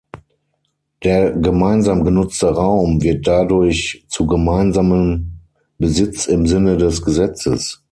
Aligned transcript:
Der 1.03 1.31
gemeinsam 1.31 2.03
genutzte 2.03 2.47
Raum 2.47 3.03
wird 3.03 3.27
dadurch 3.27 4.03
zu 4.07 4.25
gemeinsamem 4.25 5.33
Besitz 5.77 6.25
im 6.25 6.47
Sinne 6.47 6.75
des 6.77 7.03
Gesetzes. 7.05 7.79